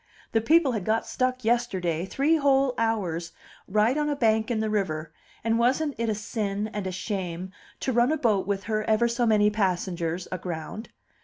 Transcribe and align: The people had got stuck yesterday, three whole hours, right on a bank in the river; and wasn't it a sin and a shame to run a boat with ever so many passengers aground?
The 0.31 0.41
people 0.41 0.71
had 0.71 0.83
got 0.83 1.05
stuck 1.05 1.45
yesterday, 1.45 2.07
three 2.07 2.37
whole 2.37 2.73
hours, 2.75 3.33
right 3.67 3.95
on 3.95 4.09
a 4.09 4.15
bank 4.15 4.49
in 4.49 4.59
the 4.59 4.67
river; 4.67 5.13
and 5.43 5.59
wasn't 5.59 5.93
it 5.99 6.09
a 6.09 6.15
sin 6.15 6.69
and 6.73 6.87
a 6.87 6.91
shame 6.91 7.51
to 7.81 7.93
run 7.93 8.11
a 8.11 8.17
boat 8.17 8.47
with 8.47 8.67
ever 8.67 9.07
so 9.07 9.27
many 9.27 9.51
passengers 9.51 10.27
aground? 10.31 10.89